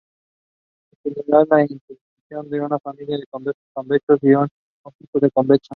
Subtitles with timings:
[1.03, 4.47] En general, la intersección de una familia de conjuntos convexos es un
[4.81, 5.69] conjunto convexo.